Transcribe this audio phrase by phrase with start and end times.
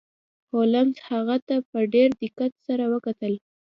[0.51, 3.33] هولمز هغه ته په ډیر دقت سره وکتل.